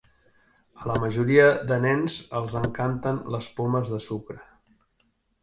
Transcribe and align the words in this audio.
A 0.85 0.87
la 0.91 0.95
majoria 1.03 1.43
de 1.71 1.77
nens 1.83 2.15
els 2.41 2.57
encanten 2.63 3.21
les 3.37 3.51
pomes 3.61 3.93
de 3.95 4.03
sucre 4.09 4.41